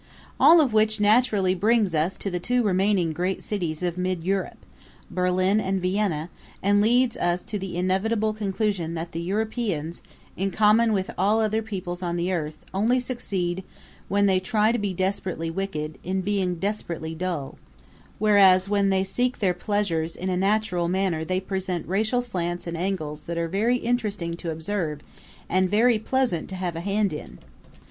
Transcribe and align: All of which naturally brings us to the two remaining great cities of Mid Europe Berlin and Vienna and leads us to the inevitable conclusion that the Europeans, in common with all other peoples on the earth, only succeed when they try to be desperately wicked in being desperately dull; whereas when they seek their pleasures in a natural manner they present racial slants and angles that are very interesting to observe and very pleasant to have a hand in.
All 0.39 0.59
of 0.59 0.73
which 0.73 0.99
naturally 0.99 1.53
brings 1.53 1.93
us 1.93 2.17
to 2.17 2.31
the 2.31 2.39
two 2.39 2.63
remaining 2.63 3.13
great 3.13 3.43
cities 3.43 3.83
of 3.83 3.99
Mid 3.99 4.23
Europe 4.23 4.57
Berlin 5.11 5.59
and 5.59 5.79
Vienna 5.79 6.31
and 6.63 6.81
leads 6.81 7.15
us 7.17 7.43
to 7.43 7.59
the 7.59 7.77
inevitable 7.77 8.33
conclusion 8.33 8.95
that 8.95 9.11
the 9.11 9.21
Europeans, 9.21 10.01
in 10.35 10.49
common 10.49 10.91
with 10.91 11.11
all 11.19 11.39
other 11.39 11.61
peoples 11.61 12.01
on 12.01 12.15
the 12.15 12.31
earth, 12.33 12.65
only 12.73 12.99
succeed 12.99 13.63
when 14.07 14.25
they 14.25 14.39
try 14.39 14.71
to 14.71 14.79
be 14.79 14.91
desperately 14.91 15.51
wicked 15.51 15.99
in 16.03 16.21
being 16.21 16.55
desperately 16.55 17.13
dull; 17.13 17.59
whereas 18.17 18.67
when 18.67 18.89
they 18.89 19.03
seek 19.03 19.37
their 19.37 19.53
pleasures 19.53 20.15
in 20.15 20.29
a 20.29 20.35
natural 20.35 20.87
manner 20.89 21.23
they 21.23 21.39
present 21.39 21.87
racial 21.87 22.23
slants 22.23 22.65
and 22.65 22.75
angles 22.75 23.25
that 23.25 23.37
are 23.37 23.47
very 23.47 23.77
interesting 23.77 24.35
to 24.35 24.49
observe 24.49 25.01
and 25.47 25.69
very 25.69 25.99
pleasant 25.99 26.49
to 26.49 26.55
have 26.55 26.75
a 26.75 26.79
hand 26.79 27.13
in. 27.13 27.37